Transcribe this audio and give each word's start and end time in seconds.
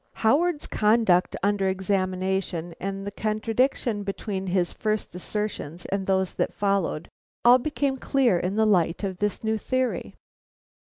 Howard's 0.25 0.65
conduct 0.65 1.35
under 1.43 1.69
examination 1.69 2.73
and 2.79 3.05
the 3.05 3.11
contradiction 3.11 4.01
between 4.01 4.47
his 4.47 4.73
first 4.73 5.13
assertions 5.13 5.85
and 5.85 6.07
those 6.07 6.33
that 6.33 6.55
followed, 6.55 7.07
all 7.45 7.59
become 7.59 7.97
clear 7.97 8.39
in 8.39 8.55
the 8.55 8.65
light 8.65 9.03
of 9.03 9.19
this 9.19 9.43
new 9.43 9.59
theory. 9.59 10.15